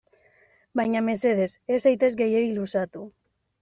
Baina 0.81 1.03
mesedez, 1.11 1.47
ez 1.77 1.81
zaitez 1.87 2.13
gehiegi 2.25 2.53
luzatu. 2.61 3.09